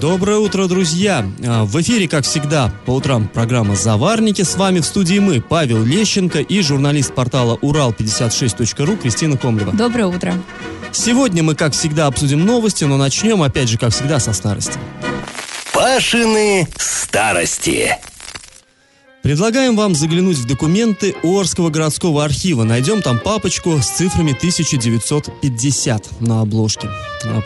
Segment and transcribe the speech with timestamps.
[0.00, 1.26] Доброе утро, друзья!
[1.44, 4.42] А, В эфире, как всегда, по утрам программа «Заварники».
[4.42, 9.72] С вами в студии мы, Павел Лещенко и журналист портала «Урал56.ру» Кристина Комлева.
[9.72, 10.34] Доброе утро.
[10.92, 14.78] Сегодня мы, как всегда, обсудим новости, но начнем, опять же, как всегда, со старости.
[15.74, 17.96] Пашины старости.
[19.22, 22.62] Предлагаем вам заглянуть в документы Орского городского архива.
[22.62, 26.88] Найдем там папочку с цифрами 1950 на обложке.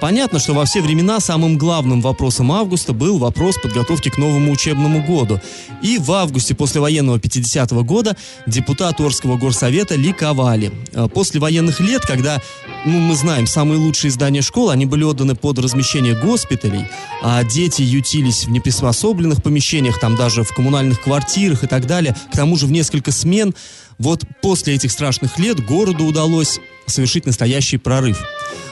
[0.01, 5.03] Понятно, что во все времена самым главным вопросом августа был вопрос подготовки к новому учебному
[5.03, 5.41] году.
[5.83, 8.17] И в августе послевоенного 50-го года
[8.47, 10.73] депутаты Орского горсовета ликовали.
[10.95, 12.41] А, После военных лет, когда,
[12.85, 16.87] ну, мы знаем, самые лучшие здания школ, они были отданы под размещение госпиталей,
[17.23, 22.37] а дети ютились в неприспособленных помещениях, там даже в коммунальных квартирах и так далее, к
[22.37, 23.55] тому же в несколько смен.
[23.99, 28.19] Вот после этих страшных лет городу удалось совершить настоящий прорыв.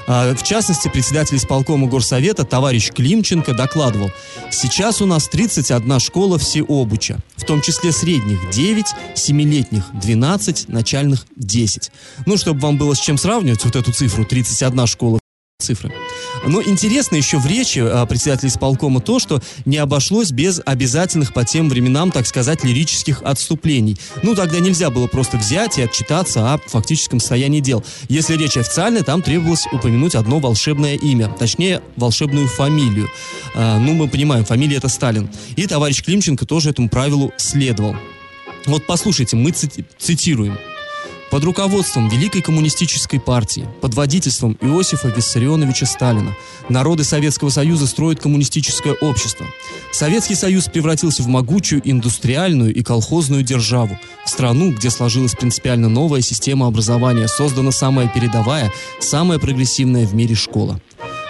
[0.06, 4.11] А, В частности, председатель исполкома горсовета товарищ Климченко докладывал,
[4.50, 11.91] сейчас у нас 31 школа всеобуча, в том числе средних 9, семилетних 12, начальных 10.
[12.27, 15.20] Ну, чтобы вам было с чем сравнивать вот эту цифру, 31 школа
[15.61, 15.92] цифры.
[16.46, 21.44] Но интересно еще в речи а, председателя исполкома то, что не обошлось без обязательных по
[21.44, 23.97] тем временам, так сказать, лирических отступлений.
[24.22, 27.84] Ну, тогда нельзя было просто взять и отчитаться о фактическом состоянии дел.
[28.08, 33.08] Если речь официальная, там требовалось упомянуть одно волшебное имя, точнее, волшебную фамилию.
[33.54, 35.28] А, ну, мы понимаем, фамилия это Сталин.
[35.56, 37.97] И товарищ Климченко тоже этому правилу следовал.
[38.66, 40.58] Вот послушайте, мы цити- цитируем.
[41.31, 46.37] Под руководством Великой коммунистической партии, под водительством Иосифа Виссарионовича Сталина,
[46.69, 49.47] народы Советского Союза строят коммунистическое общество.
[49.92, 53.97] Советский Союз превратился в могучую индустриальную и колхозную державу,
[54.27, 60.34] в страну, где сложилась принципиально новая система образования, создана самая передовая, самая прогрессивная в мире
[60.34, 60.81] школа.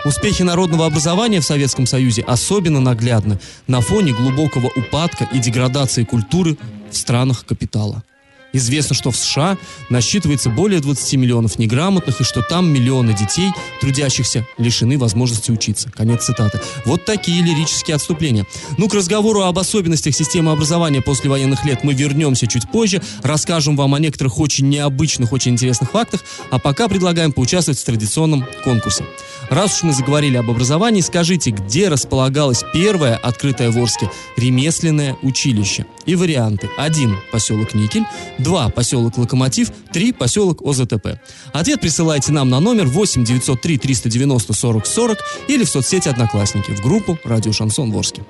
[0.06, 6.56] Успехи народного образования в Советском Союзе особенно наглядны на фоне глубокого упадка и деградации культуры
[6.90, 8.02] в странах капитала.
[8.52, 9.56] Известно, что в США
[9.88, 13.50] насчитывается более 20 миллионов неграмотных и что там миллионы детей,
[13.80, 15.90] трудящихся, лишены возможности учиться.
[15.90, 16.60] Конец цитаты.
[16.84, 18.46] Вот такие лирические отступления.
[18.76, 23.76] Ну, к разговору об особенностях системы образования после военных лет мы вернемся чуть позже, расскажем
[23.76, 29.04] вам о некоторых очень необычных, очень интересных фактах, а пока предлагаем поучаствовать в традиционном конкурсе.
[29.48, 35.86] Раз уж мы заговорили об образовании, скажите, где располагалось первое открытое в Орске ремесленное училище?
[36.06, 36.68] И варианты.
[36.78, 37.16] 1.
[37.32, 38.04] Поселок Никель.
[38.42, 38.70] 2.
[38.70, 39.70] Поселок Локомотив.
[39.92, 40.12] 3.
[40.12, 41.18] Поселок ОЗТП.
[41.52, 45.18] Ответ присылайте нам на номер 8 903 390 40 40
[45.48, 48.22] или в соцсети Одноклассники в группу Радио Шансон Ворске.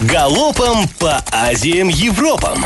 [0.00, 2.64] Галопом по Азиям Европам.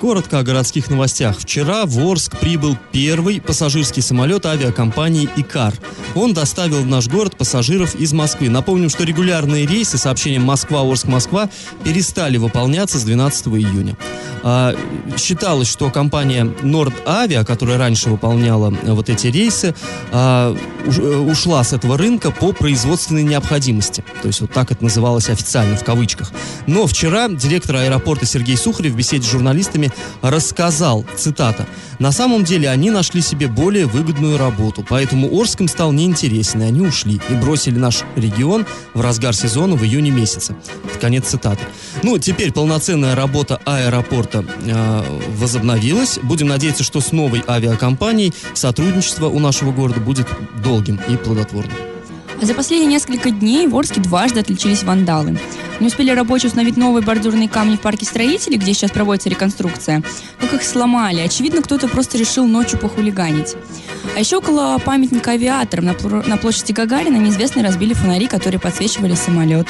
[0.00, 1.36] Коротко о городских новостях.
[1.38, 5.74] Вчера в Орск прибыл первый пассажирский самолет авиакомпании «Икар».
[6.14, 8.48] Он доставил в наш город пассажиров из Москвы.
[8.48, 11.50] Напомним, что регулярные рейсы с сообщением Москва-Орск-Москва
[11.84, 13.96] перестали выполняться с 12 июня.
[14.42, 14.74] А,
[15.16, 19.74] считалось, что компания Норд-Авиа, которая раньше выполняла э, вот эти рейсы,
[20.12, 24.04] а, э, ушла с этого рынка по производственной необходимости.
[24.22, 26.30] То есть вот так это называлось официально, в кавычках.
[26.66, 29.87] Но вчера директор аэропорта Сергей Сухарев в беседе с журналистами
[30.22, 31.66] рассказал, цитата,
[31.98, 36.80] «На самом деле они нашли себе более выгодную работу, поэтому Орском стал неинтересен, и они
[36.80, 40.54] ушли и бросили наш регион в разгар сезона в июне месяце».
[41.00, 41.64] Конец цитаты.
[42.02, 46.18] Ну, теперь полноценная работа аэропорта э, возобновилась.
[46.22, 50.28] Будем надеяться, что с новой авиакомпанией сотрудничество у нашего города будет
[50.62, 51.87] долгим и плодотворным.
[52.40, 55.38] За последние несколько дней в Орске дважды отличились вандалы.
[55.80, 60.02] Не успели рабочие установить новые бордюрные камни в парке строителей, где сейчас проводится реконструкция,
[60.40, 61.20] как их сломали.
[61.20, 63.56] Очевидно, кто-то просто решил ночью похулиганить.
[64.16, 65.94] А еще около памятника авиаторам на,
[66.26, 69.66] на площади Гагарина неизвестные разбили фонари, которые подсвечивали самолет.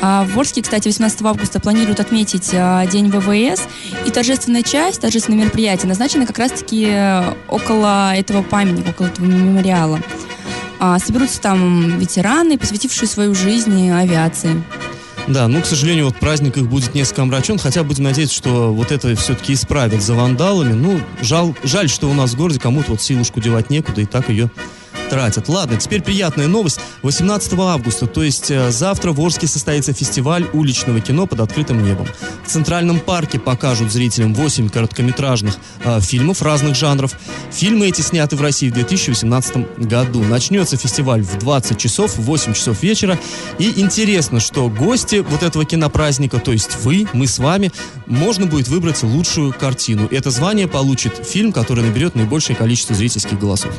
[0.00, 3.68] А в Орске, кстати, 18 августа планируют отметить а, День ВВС,
[4.06, 10.00] и торжественная часть, торжественное мероприятие назначено как раз-таки э, около этого памятника, около этого мемориала.
[10.84, 14.64] А, соберутся там ветераны, посвятившие свою жизнь авиации.
[15.28, 18.90] Да, ну, к сожалению, вот праздник их будет несколько омрачен, хотя будем надеяться, что вот
[18.90, 20.72] это все-таки исправят за вандалами.
[20.72, 24.28] Ну, жал, жаль, что у нас в городе кому-то вот силушку девать некуда, и так
[24.28, 24.50] ее
[25.12, 25.50] тратят.
[25.50, 26.80] Ладно, теперь приятная новость.
[27.02, 32.06] 18 августа, то есть э, завтра в Орске состоится фестиваль уличного кино под открытым небом.
[32.46, 37.12] В Центральном парке покажут зрителям 8 короткометражных э, фильмов разных жанров.
[37.50, 40.24] Фильмы эти сняты в России в 2018 году.
[40.24, 43.18] Начнется фестиваль в 20 часов, в 8 часов вечера.
[43.58, 47.70] И интересно, что гости вот этого кинопраздника, то есть вы, мы с вами,
[48.06, 50.08] можно будет выбрать лучшую картину.
[50.10, 53.74] Это звание получит фильм, который наберет наибольшее количество зрительских голосов.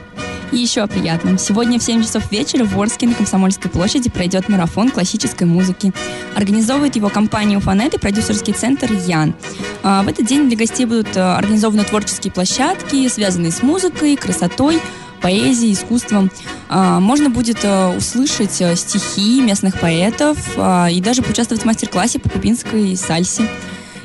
[0.53, 1.39] Еще о приятном.
[1.39, 5.91] Сегодня в 7 часов вечера в Орске на Комсомольской площади пройдет марафон классической музыки.
[6.35, 9.33] Организовывает его компания «Уфанет» и продюсерский центр «Ян».
[9.81, 14.79] А, в этот день для гостей будут а, организованы творческие площадки, связанные с музыкой, красотой,
[15.23, 16.29] поэзией, искусством.
[16.69, 17.65] А, можно будет
[17.97, 23.49] услышать стихи местных поэтов и даже поучаствовать в мастер-классе по кубинской сальсе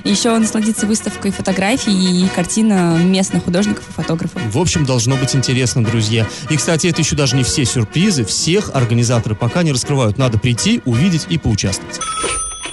[0.04, 4.40] еще насладиться выставкой фотографий и картин местных художников и фотографов.
[4.52, 6.26] В общем, должно быть интересно, друзья.
[6.50, 8.24] И, кстати, это еще даже не все сюрпризы.
[8.24, 10.18] Всех организаторы пока не раскрывают.
[10.18, 12.00] Надо прийти, увидеть и поучаствовать.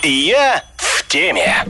[0.03, 1.65] Я в теме.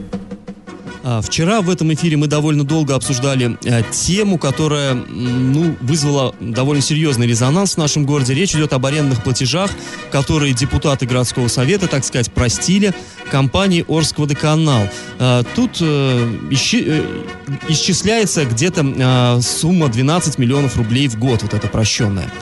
[1.08, 6.82] А, вчера в этом эфире мы довольно долго обсуждали э, тему, которая ну, вызвала довольно
[6.82, 8.34] серьезный резонанс в нашем городе.
[8.34, 9.70] Речь идет об арендных платежах,
[10.10, 12.92] которые депутаты городского совета, так сказать, простили
[13.30, 14.88] компании Орскводоканал.
[15.20, 17.04] А, тут э, э,
[17.68, 22.32] исчисляется где-то сумма 12 миллионов рублей в год, вот это прощенная.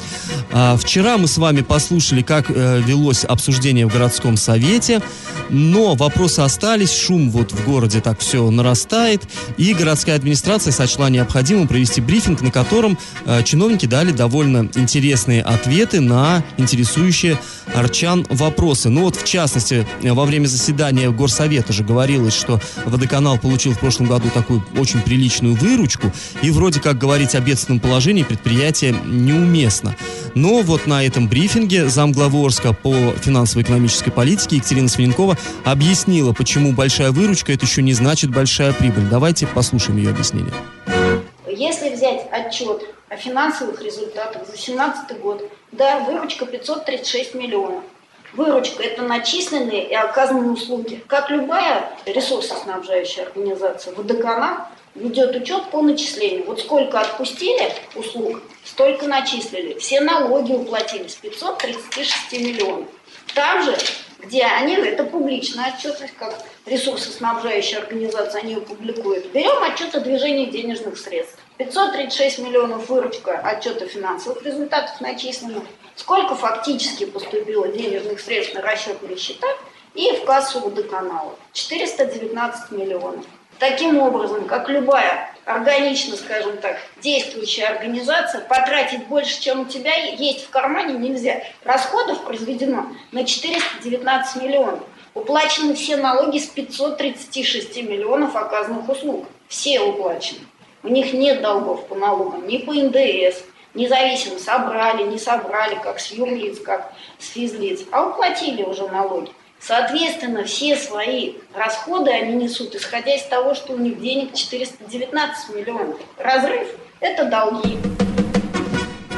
[0.53, 5.03] А, вчера мы с вами послушали, как велось обсуждение в городском совете,
[5.51, 9.23] но вопросы остались, шум вот в городе так все нарастает,
[9.57, 16.01] и городская администрация сочла необходимым провести брифинг, на котором э, чиновники дали довольно интересные ответы
[16.01, 17.39] на интересующие
[17.75, 18.89] арчан вопросы.
[18.89, 24.07] Ну вот, в частности, во время заседания Горсовета же говорилось, что водоканал получил в прошлом
[24.07, 26.13] году такую очень приличную выручку,
[26.43, 29.97] и вроде как говорить о бедственном положении предприятия неуместно.
[30.35, 37.13] Но вот на этом брифинге замглавы Орска по финансово-экономической политике Екатерина Свиненкова объяснила, почему большая
[37.13, 39.05] выручка это еще не значит большая большая прибыль.
[39.11, 40.53] Давайте послушаем ее объяснение.
[41.49, 47.85] Если взять отчет о финансовых результатах за 2017 год, да, выручка 536 миллионов.
[48.35, 51.03] Выручка– это начисленные и оказанные услуги.
[51.07, 56.45] Как любая ресурсоснабжающая организация, водоканал ведет учет по начислению.
[56.45, 59.79] Вот сколько отпустили услуг, столько начислили.
[59.79, 62.89] Все налоги уплатились– 536 миллионов.
[63.35, 63.75] Там же
[64.27, 66.35] где они, это публичная отчетность, как
[66.67, 69.31] ресурсоснабжающая организация, они ее публикуют.
[69.33, 71.39] Берем отчет о движении денежных средств.
[71.59, 75.63] 536 миллионов выручка отчета финансовых результатов начислено.
[75.95, 79.47] Сколько фактически поступило денежных средств на расчетные счета
[79.95, 81.37] и в кассу водоканала?
[81.53, 83.25] 419 миллионов.
[83.59, 90.47] Таким образом, как любая органично, скажем так, действующая организация, потратить больше, чем у тебя есть
[90.47, 91.43] в кармане, нельзя.
[91.63, 94.81] Расходов произведено на 419 миллионов.
[95.15, 99.27] Уплачены все налоги с 536 миллионов оказанных услуг.
[99.49, 100.41] Все уплачены.
[100.83, 103.43] У них нет долгов по налогам, ни по НДС,
[103.75, 109.31] независимо, собрали, не собрали, как с юрлиц, как с физлиц, а уплатили уже налоги.
[109.67, 115.97] Соответственно, все свои расходы они несут, исходя из того, что у них денег 419 миллионов.
[116.19, 116.69] Разрыв–
[117.01, 117.79] это долги.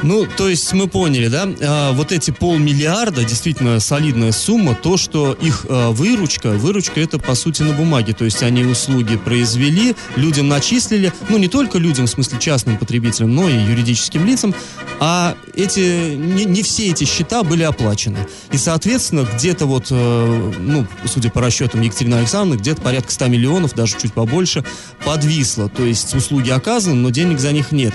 [0.07, 5.33] Ну, то есть мы поняли, да, а, вот эти полмиллиарда, действительно солидная сумма, то, что
[5.33, 10.47] их а, выручка, выручка это по сути на бумаге, то есть они услуги произвели, людям
[10.47, 14.55] начислили, ну не только людям, в смысле частным потребителям, но и юридическим лицам,
[15.01, 18.19] а эти, не, не все эти счета были оплачены.
[18.53, 23.75] И, соответственно, где-то вот, э, ну, судя по расчетам Екатерины Александровны, где-то порядка 100 миллионов,
[23.75, 24.63] даже чуть побольше,
[25.03, 25.67] подвисло.
[25.67, 27.93] То есть услуги оказаны, но денег за них нет.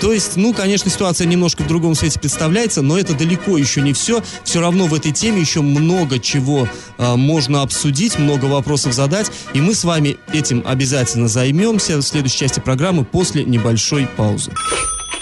[0.00, 3.92] То есть, ну, конечно, ситуация немножко в другом свете представляется, но это далеко еще не
[3.92, 4.20] все.
[4.42, 9.30] Все равно в этой теме еще много чего э, можно обсудить, много вопросов задать.
[9.54, 14.50] И мы с вами этим обязательно займемся в следующей части программы после небольшой паузы.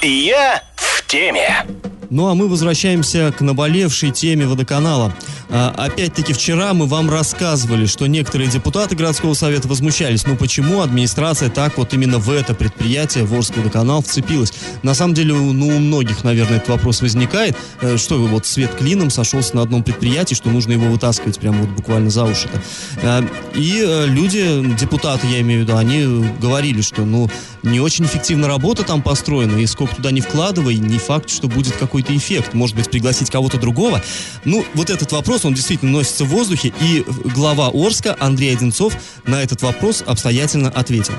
[0.00, 1.66] Я в теме.
[2.08, 5.14] Ну а мы возвращаемся к наболевшей теме водоканала.
[5.56, 11.48] А, опять-таки вчера мы вам рассказывали, что некоторые депутаты городского совета возмущались, ну почему администрация
[11.48, 14.52] так вот именно в это предприятие, Ворский водоканал, вцепилась.
[14.82, 19.10] На самом деле, ну у многих, наверное, этот вопрос возникает, э, что вот свет клином
[19.10, 22.60] сошелся на одном предприятии, что нужно его вытаскивать прямо вот буквально за уши-то.
[23.02, 23.22] Э,
[23.54, 27.30] и э, люди, депутаты, я имею в виду, они говорили, что ну
[27.62, 31.76] не очень эффективно работа там построена, и сколько туда не вкладывай, не факт, что будет
[31.76, 32.54] какой-то эффект.
[32.54, 34.02] Может быть, пригласить кого-то другого.
[34.44, 38.94] Ну, вот этот вопрос он действительно носится в воздухе, и глава Орска Андрей Одинцов
[39.26, 41.14] на этот вопрос обстоятельно ответил.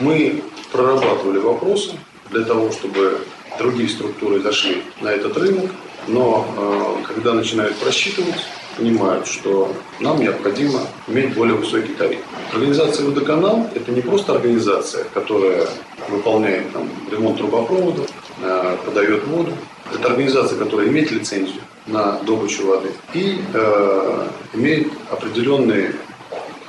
[0.00, 1.92] Мы прорабатывали вопросы
[2.30, 3.24] для того, чтобы
[3.58, 5.70] другие структуры зашли на этот рынок,
[6.08, 8.34] но э, когда начинают просчитывать,
[8.76, 12.20] понимают, что нам необходимо иметь более высокий тариф.
[12.52, 15.68] Организация «Водоканал»– это не просто организация, которая
[16.08, 18.10] выполняет там, ремонт трубопроводов,
[18.42, 19.52] э, подает воду.
[19.92, 25.90] Это организация, которая имеет лицензию на добычу воды и э, имеет определенный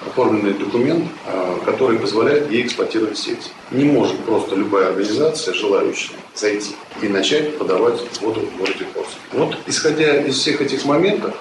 [0.05, 3.51] оформленный документ, э, который позволяет ей эксплуатировать сеть.
[3.71, 9.17] Не может просто любая организация, желающая зайти и начать подавать воду в городе Курск.
[9.31, 11.35] Вот исходя из всех этих моментов,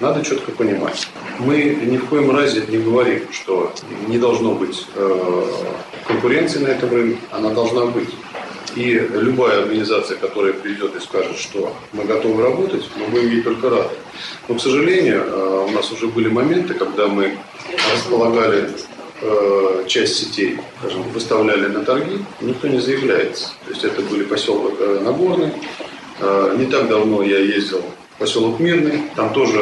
[0.00, 1.08] надо четко понимать.
[1.40, 3.72] Мы ни в коем разе не говорим, что
[4.06, 5.44] не должно быть э,
[6.06, 8.08] конкуренции на этом рынке, она должна быть.
[8.76, 13.70] И любая организация, которая придет и скажет, что мы готовы работать, мы будем ей только
[13.70, 13.94] рады.
[14.48, 17.38] Но, к сожалению, э, у нас уже были моменты, когда мы
[17.94, 18.70] располагали
[19.20, 23.50] э, часть сетей, скажем, выставляли на торги, никто не заявляется.
[23.64, 25.52] То есть это были поселок э, Нагорный.
[26.56, 27.80] Не так давно я ездил
[28.18, 29.02] поселок Мирный.
[29.14, 29.60] Там тоже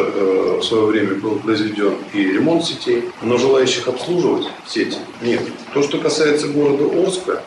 [0.58, 5.42] в свое время был произведен и ремонт сетей, но желающих обслуживать сети нет.
[5.74, 7.42] То, что касается города Орска,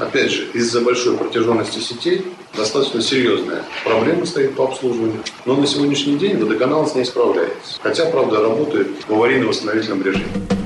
[0.00, 2.24] опять же, из-за большой протяженности сетей
[2.56, 5.22] достаточно серьезная проблема стоит по обслуживанию.
[5.44, 7.78] Но на сегодняшний день водоканал с ней справляется.
[7.80, 10.57] Хотя, правда, работает в аварийно-восстановительном режиме.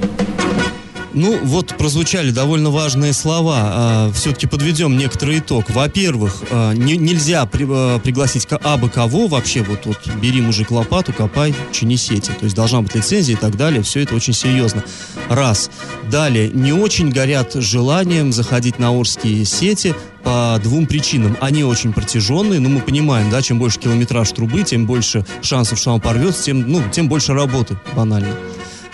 [1.15, 3.61] Ну, вот прозвучали довольно важные слова.
[3.63, 5.69] А, все-таки подведем некоторый итог.
[5.71, 11.13] Во-первых, а, не, нельзя при, а, пригласить абы кого вообще, вот, вот бери мужик лопату,
[11.13, 12.31] копай, чини сети.
[12.33, 13.83] То есть должна быть лицензия и так далее.
[13.83, 14.85] Все это очень серьезно.
[15.29, 15.71] Раз.
[16.11, 21.37] Далее, не очень горят желанием заходить на Орские сети по двум причинам.
[21.41, 25.93] Они очень протяженные, но мы понимаем, да, чем больше километраж трубы, тем больше шансов, что
[25.93, 28.35] он порвется, тем, ну, тем больше работы, банально.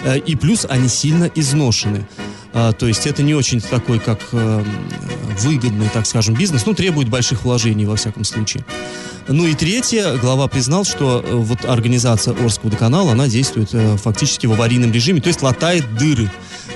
[0.00, 2.06] Э, и плюс они сильно изношены.
[2.54, 4.64] А, то есть это не очень такой, как э,
[5.40, 8.64] выгодный, так скажем, бизнес, но требует больших вложений, во всяком случае.
[9.26, 14.52] Ну и третье, глава признал, что э, вот организация Орского водоканала, она действует фактически в
[14.52, 16.30] аварийном режиме, то есть латает дыры.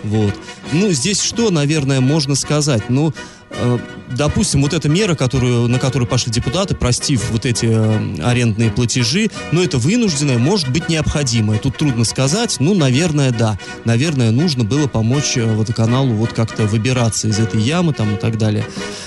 [0.05, 0.35] Вот.
[0.73, 2.88] Ну, здесь что, наверное, можно сказать?
[2.88, 3.12] Ну,
[3.55, 3.79] Э,
[4.11, 9.31] допустим, вот эта мера, которую, на которую пошли депутаты, простив вот эти э, арендные платежи,
[9.50, 11.59] но это вынужденное, может быть необходимое.
[11.59, 13.59] Тут трудно сказать, ну, наверное, да.
[13.85, 18.38] Наверное, нужно было помочь э, водоканалу вот как-то выбираться из этой ямы там и так
[18.38, 18.67] далее.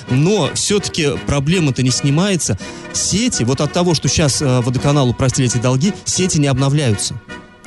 [0.09, 2.57] Но все-таки проблема-то не снимается.
[2.93, 7.19] Сети, вот от того, что сейчас водоканалу простили эти долги, сети не обновляются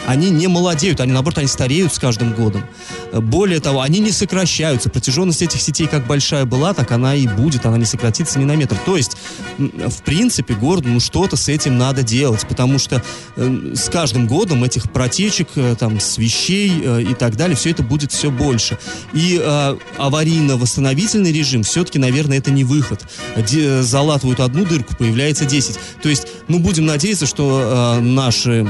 [0.08, 2.64] они не молодеют, они, наоборот, они стареют с каждым годом.
[3.12, 4.88] Более того, они не сокращаются.
[4.88, 8.56] Протяженность этих сетей как большая была, так она и будет, она не сократится ни на
[8.56, 8.74] метр.
[8.86, 9.18] То есть,
[9.58, 13.02] в принципе, городу ну что-то с этим надо делать, потому что
[13.36, 17.82] э, с каждым годом этих протечек, э, там, свещей э, и так далее, все это
[17.82, 18.78] будет все больше.
[19.12, 23.04] И э, аварийно-восстановительный режим все-таки, наверное, это не выход.
[23.36, 25.78] Де, залатывают одну дырку, появляется 10.
[26.02, 28.66] То есть, ну, будем надеяться, что э, наши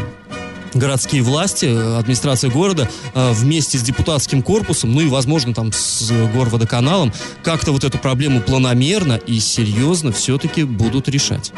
[0.75, 1.67] городские власти,
[1.99, 7.85] администрация города э, вместе с депутатским корпусом, ну и, возможно, там с горводоканалом, как-то вот
[7.85, 11.53] эту проблему планомерно и серьезно все-таки будут решать.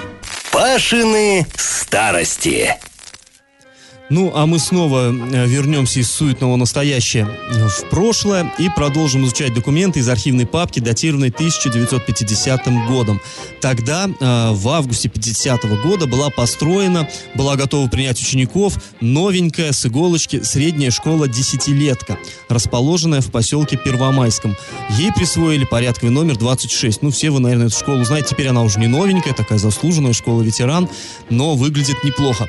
[0.52, 2.76] Пашины старости.
[4.10, 10.00] Ну, а мы снова э, вернемся из суетного настоящее в прошлое и продолжим изучать документы
[10.00, 13.20] из архивной папки, датированной 1950 годом.
[13.60, 19.86] Тогда, э, в августе 50 -го года, была построена, была готова принять учеников новенькая с
[19.86, 24.56] иголочки средняя школа «Десятилетка», расположенная в поселке Первомайском.
[24.98, 27.02] Ей присвоили порядковый номер 26.
[27.02, 28.30] Ну, все вы, наверное, эту школу знаете.
[28.30, 30.88] Теперь она уже не новенькая, такая заслуженная школа-ветеран,
[31.30, 32.48] но выглядит неплохо.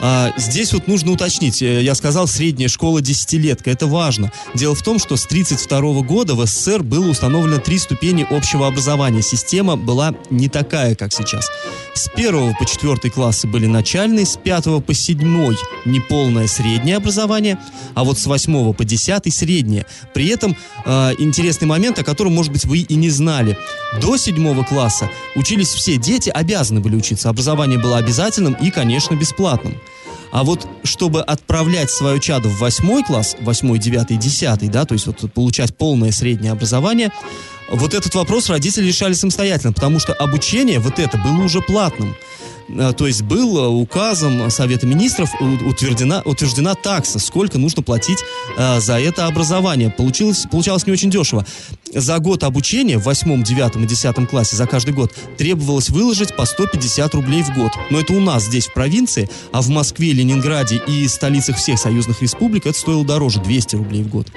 [0.00, 1.62] А, здесь вот нужно нужно уточнить.
[1.62, 3.70] Э, я сказал, средняя школа десятилетка.
[3.70, 4.32] Это важно.
[4.54, 9.22] Дело в том, что с 1932 года в СССР было установлено три ступени общего образования.
[9.22, 11.50] Система была не такая, как сейчас.
[11.94, 17.58] С первого по четвертый классы были начальные, с пятого по седьмой неполное среднее образование,
[17.94, 19.86] а вот с восьмого по десятый среднее.
[20.14, 23.58] При этом э, интересный момент, о котором, может быть, вы и не знали.
[24.00, 27.28] До седьмого класса учились все дети, обязаны были учиться.
[27.28, 29.76] Образование было обязательным и, конечно, бесплатным.
[30.32, 35.06] А вот чтобы отправлять свою чаду в восьмой класс, восьмой, девятый, десятый, да, то есть
[35.06, 37.12] вот получать полное среднее образование,
[37.70, 42.16] вот этот вопрос родители решали самостоятельно, потому что обучение вот это было уже платным.
[42.68, 48.18] Э, то есть был э, указом Совета Министров утверждена, утверждена такса, сколько нужно платить
[48.56, 49.90] э, за это образование.
[49.90, 51.46] Получилось, получалось не очень дешево.
[51.94, 56.44] За год обучения в восьмом, девятом и десятом классе за каждый год требовалось выложить по
[56.44, 57.72] 150 рублей в год.
[57.90, 62.22] Но это у нас здесь в провинции, а в Москве, Ленинграде и столицах всех союзных
[62.22, 64.28] республик это стоило дороже, 200 рублей в год.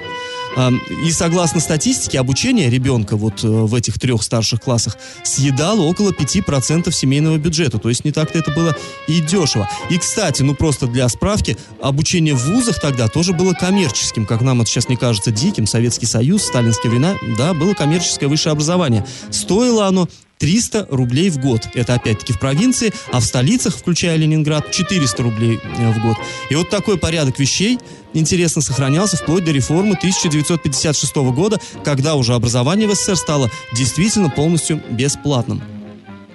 [1.04, 6.90] И согласно статистике, обучение ребенка вот э, в этих трех старших классах съедало около 5%
[6.92, 7.78] семейного бюджета.
[7.78, 8.74] То есть не так-то это было
[9.06, 9.68] и дешево.
[9.90, 14.24] И, кстати, ну просто для справки, обучение в вузах тогда тоже было коммерческим.
[14.24, 15.66] Как нам это сейчас не кажется диким.
[15.66, 19.04] Советский Союз, сталинские времена, да, было коммерческое высшее образование.
[19.30, 20.08] Стоило оно
[20.38, 21.68] 300 рублей в год.
[21.74, 26.16] Это опять-таки в провинции, а в столицах, включая Ленинград, 400 рублей э, в год.
[26.50, 27.78] И вот такой порядок вещей
[28.12, 34.82] интересно сохранялся вплоть до реформы 1956 года, когда уже образование в СССР стало действительно полностью
[34.90, 35.75] бесплатным.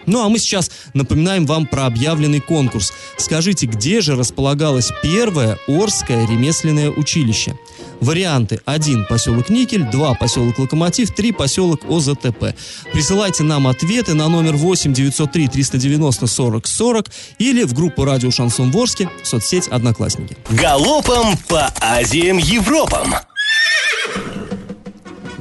[0.06, 2.94] Ну а мы сейчас напоминаем вам про объявленный конкурс.
[3.18, 7.58] Скажите, где же располагалось первое Орское ремесленное училище?
[8.02, 12.56] Варианты 1 поселок Никель, 2 поселок Локомотив, 3 поселок ОЗТП.
[12.92, 17.06] Присылайте нам ответы на номер 8 903 390 40 40
[17.38, 20.36] или в группу радио Шансон Ворске, соцсеть Одноклассники.
[20.50, 23.14] Галопом по Азиям Европам.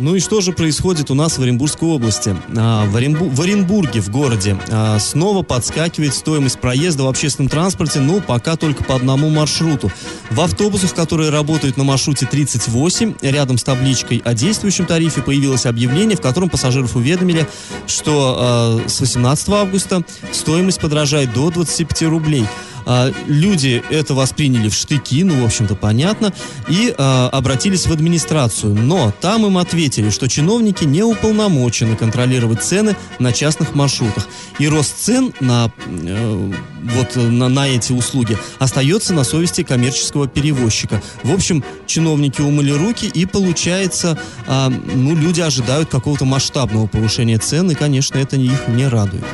[0.00, 2.34] Ну и что же происходит у нас в Оренбургской области?
[2.56, 8.00] А, в, Оренбу- в Оренбурге, в городе, а, снова подскакивает стоимость проезда в общественном транспорте,
[8.00, 9.92] но пока только по одному маршруту.
[10.30, 16.16] В автобусах, которые работают на маршруте 38, рядом с табличкой о действующем тарифе появилось объявление,
[16.16, 17.46] в котором пассажиров уведомили,
[17.86, 20.02] что а, с 18 августа
[20.32, 22.46] стоимость подорожает до 25 рублей.
[22.86, 26.32] А, люди это восприняли в штыки, ну, в общем-то, понятно,
[26.68, 28.74] и а, обратились в администрацию.
[28.74, 34.26] Но там им ответили, что чиновники не уполномочены контролировать цены на частных маршрутах.
[34.58, 41.02] И рост цен на, э, вот, на, на эти услуги остается на совести коммерческого перевозчика.
[41.22, 47.70] В общем, чиновники умыли руки, и получается, а, ну, люди ожидают какого-то масштабного повышения цен,
[47.70, 49.24] и, конечно, это их не радует.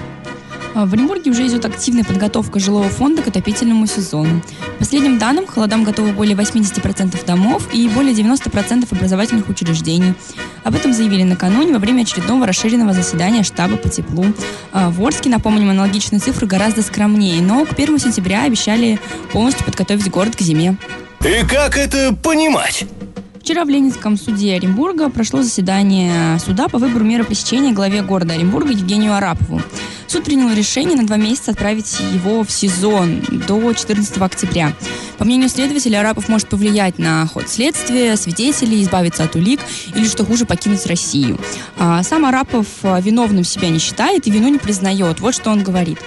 [0.76, 4.42] А, В Оренбурге уже идет активная подготовка жилого фонда к отопительному сезону.
[4.74, 10.12] По последним данным, к холодам готовы более 80% домов и более 90% образовательных учреждений.
[10.64, 14.26] Об этом заявили накануне во время очередного расширенного заседания штаба по теплу.
[14.74, 19.00] А, В Орске, напомним, аналогичные цифры гораздо скромнее, но к 1 сентября обещали
[19.32, 20.76] полностью подготовить город к зиме.
[21.24, 22.84] И как это понимать?
[23.40, 28.72] Вчера в Ленинском суде Оренбурга прошло заседание суда по выбору меры пресечения главе города Оренбурга
[28.72, 29.62] Евгению Арапову.
[30.08, 33.06] Суд принял решение на два месяца отправить его в СИЗО
[33.48, 34.72] до 14 октября.
[35.18, 39.60] По мнению следователя, Арапов может повлиять на ход следствия, свидетелей, избавиться от улик
[39.94, 41.40] или, что хуже, покинуть Россию.
[41.76, 45.20] А сам Арапов а, виновным себя не считает и вину не признает.
[45.20, 45.98] Вот что он говорит.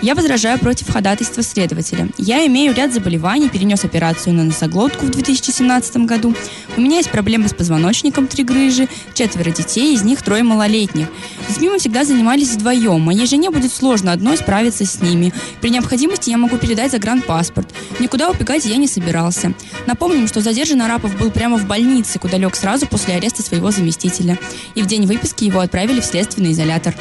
[0.00, 2.08] Я возражаю против ходатайства следователя.
[2.18, 6.34] Я имею ряд заболеваний, перенес операцию на носоглотку в 2017 году.
[6.76, 11.08] У меня есть проблемы с позвоночником, три грыжи, четверо детей, из них трое малолетних.
[11.48, 13.00] С детьми мы всегда занимались вдвоем.
[13.00, 15.34] Моей жене будет сложно одной справиться с ними.
[15.60, 17.68] При необходимости я могу передать загранпаспорт.
[17.98, 19.52] Никуда убегать я не собирался.
[19.86, 24.38] Напомним, что задержан Арапов был прямо в больнице, куда лег сразу после ареста своего заместителя.
[24.76, 26.94] И в день выписки его отправили в следственный изолятор.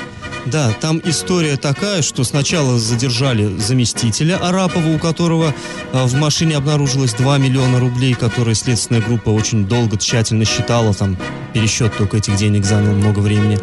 [0.52, 5.54] Да, там история такая, что сначала задержали заместителя Арапова, у которого
[5.92, 11.18] э, в машине обнаружилось 2 миллиона рублей, которые следственная группа очень долго, тщательно считала, там
[11.54, 13.60] пересчет только этих денег занял много времени.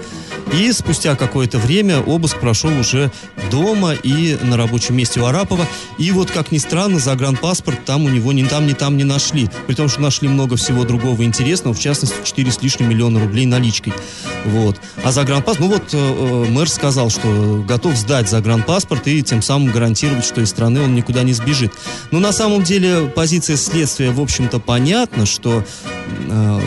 [0.59, 3.11] И спустя какое-то время обыск прошел уже
[3.51, 5.67] дома и на рабочем месте у Арапова.
[5.99, 9.51] И вот, как ни странно, загранпаспорт там у него ни там, ни там не нашли.
[9.67, 13.47] При том, что нашли много всего другого интересного, в частности, 4 с лишним миллиона рублей
[13.47, 13.95] наличкой.
[14.45, 14.81] Вот.
[15.03, 19.73] А загранпаспорт, ну вот э, э, мэр сказал, что готов сдать загранпаспорт и тем самым
[19.73, 21.73] гарантировать, что из страны он никуда не сбежит.
[22.13, 25.65] Но на самом деле позиция следствия, в общем-то, понятна, что,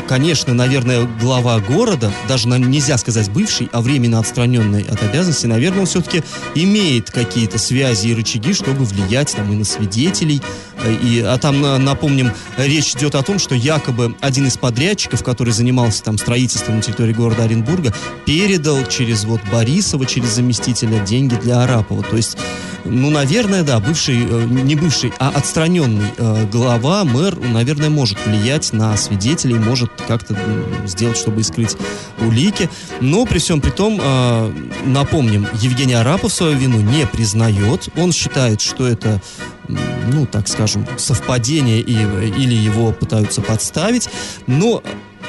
[0.07, 5.81] конечно, наверное, глава города, даже на- нельзя сказать бывший, а временно отстраненный от обязанностей, наверное,
[5.81, 6.23] он все-таки
[6.55, 10.41] имеет какие-то связи и рычаги, чтобы влиять там и на свидетелей.
[10.83, 15.23] Э, И, а там, на- напомним, речь идет о том, что якобы один из подрядчиков,
[15.23, 17.93] который занимался там строительством на территории города Оренбурга,
[18.25, 22.03] передал через вот Борисова, через заместителя деньги для Арапова.
[22.03, 22.37] То есть,
[22.85, 28.71] ну, наверное, да, бывший, э, не бывший, а отстраненный э, глава, мэр, наверное, может влиять
[28.73, 29.26] на свидетелей,
[29.59, 30.37] может как-то
[30.85, 31.75] сделать, чтобы скрыть
[32.19, 32.69] улики.
[33.01, 34.51] Но при всем при том, э,
[34.85, 37.89] напомним, Евгений Арапов свою вину не признает.
[37.97, 39.21] Он считает, что это,
[39.67, 44.09] ну, так скажем, совпадение или его пытаются подставить.
[44.47, 44.81] Но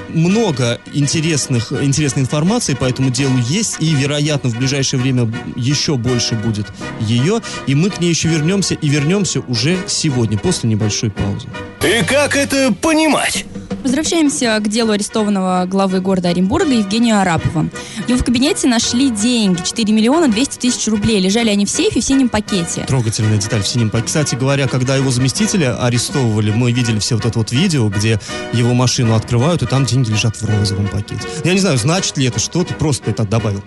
[0.09, 6.35] много интересных, интересной информации по этому делу есть, и, вероятно, в ближайшее время еще больше
[6.35, 6.67] будет
[7.01, 11.49] ее, и мы к ней еще вернемся, и вернемся уже сегодня, после небольшой паузы.
[11.83, 13.45] И как это понимать?
[13.89, 17.71] Возвращаемся к делу арестованного главы города Оренбурга Евгения Арапова.
[18.05, 21.19] В его кабинете нашли деньги, 4 миллиона 200 тысяч рублей.
[21.21, 22.85] Лежали они в сейфе в синем пакете.
[22.87, 24.09] Трогательная деталь в синем пакете.
[24.09, 28.21] Кстати говоря, когда его заместителя арестовывали, мы видели все вот это вот видео, где
[28.53, 31.27] его машину открывают, и там деньги лежат в розовом пакете.
[31.45, 33.65] Я не знаю, значит ли это что-то, просто это добавил.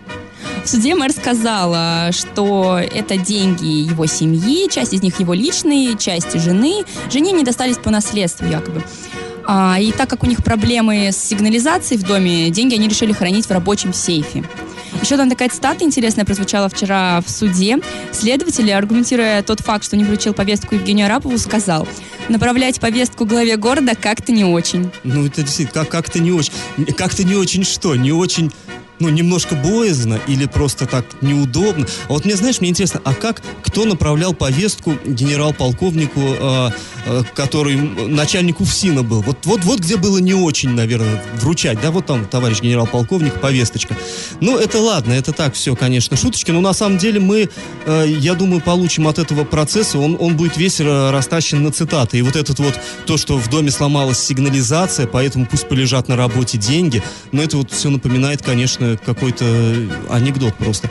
[0.64, 6.40] В суде мэр сказала, что это деньги его семьи, часть из них его личные, часть
[6.40, 6.84] жены.
[7.12, 8.84] Жене не достались по наследству якобы.
[9.46, 13.46] А, и так как у них проблемы с сигнализацией в доме, деньги они решили хранить
[13.48, 14.44] в рабочем сейфе.
[15.02, 17.78] Еще там такая цитата интересная прозвучала вчера в суде.
[18.12, 21.88] Следователь, аргументируя тот факт, что не получил повестку Евгению Арапову, сказал,
[22.30, 24.92] направлять повестку главе города как-то не очень.
[25.04, 26.54] Ну, это действительно, как- как-то не очень.
[26.96, 27.96] Как-то не очень что?
[27.96, 28.52] Не очень
[29.02, 31.88] ну, немножко боязно или просто так неудобно.
[32.08, 36.70] А вот мне, знаешь, мне интересно, а как, кто направлял повестку генерал-полковнику, э,
[37.08, 39.22] э, который начальнику ФСИНа был?
[39.24, 43.98] Вот, вот, вот где было не очень, наверное, вручать, да, вот там, товарищ генерал-полковник, повесточка.
[44.40, 47.50] Ну, это ладно, это так все, конечно, шуточки, но на самом деле мы,
[47.86, 52.20] э, я думаю, получим от этого процесса, он, он будет весь растащен на цитаты.
[52.20, 56.60] И вот этот вот, то, что в доме сломалась сигнализация, поэтому пусть полежат на работе
[56.60, 59.46] деньги, но это вот все напоминает, конечно, какой-то
[60.10, 60.90] анекдот просто.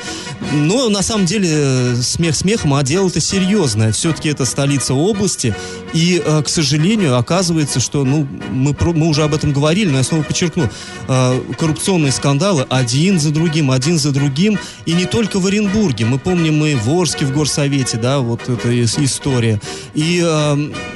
[0.53, 3.93] Но на самом деле смех смехом, а дело-то серьезное.
[3.93, 5.55] Все-таки это столица области,
[5.93, 9.99] и, э, к сожалению, оказывается, что, ну, мы, про- мы уже об этом говорили, но
[9.99, 10.69] я снова подчеркну,
[11.09, 16.05] э, коррупционные скандалы один за другим, один за другим, и не только в Оренбурге.
[16.07, 19.61] Мы помним, мы в Орске в горсовете, да, вот эта ис- история.
[19.95, 20.55] И э,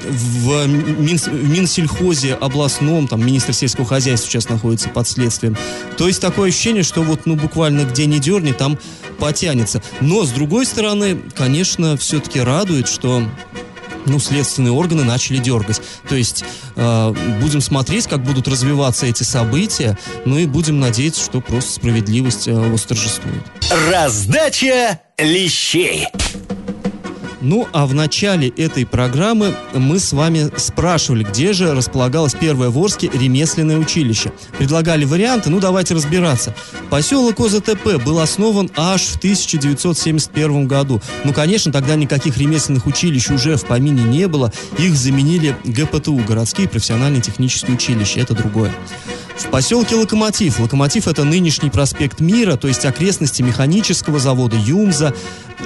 [0.09, 5.57] в, Мин- в Минсельхозе областном, там, министр сельского хозяйства сейчас находится под следствием.
[5.97, 8.79] То есть такое ощущение, что вот, ну, буквально где ни дерни, там
[9.19, 9.83] потянется.
[10.01, 13.23] Но, с другой стороны, конечно, все-таки радует, что
[14.07, 15.81] ну, следственные органы начали дергать.
[16.09, 16.45] То есть
[16.77, 22.49] э, будем смотреть, как будут развиваться эти события, ну и будем надеяться, что просто справедливость
[22.49, 23.43] э, восторжествует.
[23.91, 26.07] Раздача лещей.
[27.45, 32.79] Ну, а в начале этой программы мы с вами спрашивали, где же располагалось первое в
[32.79, 34.33] Орске ремесленное училище.
[34.57, 36.55] Предлагали варианты, ну давайте разбираться.
[36.89, 41.03] Поселок ОЗТП был основан аж в 1971 году.
[41.25, 44.51] Ну, конечно, тогда никаких ремесленных училищ уже в помине не было.
[44.79, 48.21] Их заменили ГПТУ, городские профессиональные технические училища.
[48.21, 48.73] Это другое.
[49.37, 50.61] В поселке Локомотив.
[50.61, 55.15] Локомотив это нынешний проспект Мира, то есть окрестности механического завода Юмза.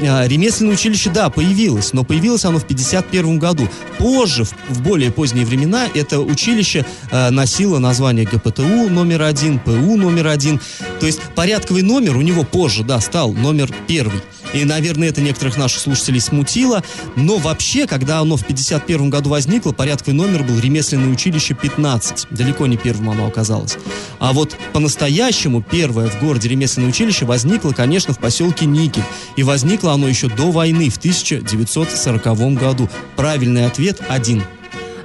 [0.00, 3.68] А, Ремесленное училище, да, появилось, но появилось оно в 51 году.
[3.98, 10.28] Позже, в, более поздние времена, это училище э, носило название ГПТУ номер один, ПУ номер
[10.28, 10.60] один.
[11.00, 14.20] То есть порядковый номер у него позже, да, стал номер первый.
[14.52, 16.82] И, наверное, это некоторых наших слушателей смутило.
[17.16, 22.28] Но вообще, когда оно в 51 году возникло, порядковый номер был ремесленное училище 15.
[22.30, 23.76] Далеко не первым оно оказалось.
[24.18, 29.02] А вот по-настоящему первое в городе ремесленное училище возникло, конечно, в поселке Никель.
[29.36, 32.88] И возникло оно еще до войны, в 1940 году.
[33.16, 34.42] Правильный ответ один.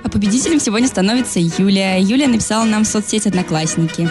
[0.04, 1.98] А победителем сегодня становится Юлия.
[2.00, 4.10] Юлия написала нам в соцсети «Одноклассники».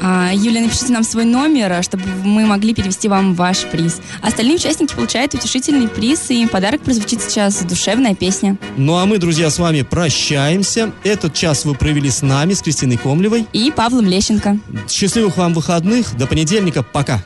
[0.00, 4.00] А, Юлия, напишите нам свой номер, чтобы мы могли перевести вам ваш приз.
[4.22, 8.56] Остальные участники получают утешительный приз, и подарок прозвучит сейчас душевная песня.
[8.76, 10.92] Ну а мы, друзья, с вами прощаемся.
[11.04, 13.46] Этот час вы провели с нами, с Кристиной Комлевой.
[13.52, 14.58] И Павлом Лещенко.
[14.88, 16.16] Счастливых вам выходных.
[16.16, 16.82] До понедельника.
[16.82, 17.22] Пока.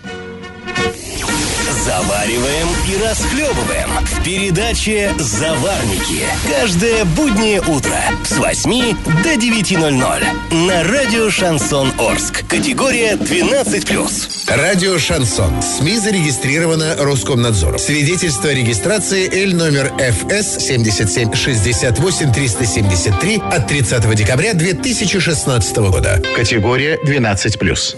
[1.84, 6.22] Завариваем и расхлебываем в передаче «Заварники».
[6.48, 12.46] Каждое буднее утро с 8 до 9.00 на радио «Шансон Орск».
[12.46, 14.56] Категория 12+.
[14.56, 15.60] Радио «Шансон».
[15.60, 17.80] СМИ зарегистрировано Роскомнадзором.
[17.80, 26.22] Свидетельство о регистрации Л номер ФС 7768 373 от 30 декабря 2016 года.
[26.36, 27.90] Категория 12+.